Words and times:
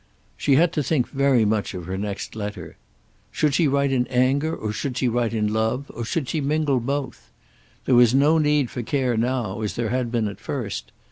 She 0.35 0.55
had 0.55 0.73
to 0.73 0.81
think 0.81 1.07
very 1.09 1.45
much 1.45 1.75
of 1.75 1.85
her 1.85 1.95
next 1.95 2.35
letter. 2.35 2.75
Should 3.29 3.53
she 3.53 3.67
write 3.67 3.91
in 3.91 4.07
anger 4.07 4.55
or 4.55 4.73
should 4.73 4.97
she 4.97 5.07
write 5.07 5.31
in 5.31 5.53
love, 5.53 5.91
or 5.93 6.03
should 6.03 6.27
she 6.27 6.41
mingle 6.41 6.79
both? 6.79 7.31
There 7.85 7.93
was 7.93 8.15
no 8.15 8.39
need 8.39 8.71
for 8.71 8.81
care 8.81 9.15
now, 9.15 9.61
as 9.61 9.75
there 9.75 9.89
had 9.89 10.11
been 10.11 10.27
at 10.27 10.39
first. 10.39 10.91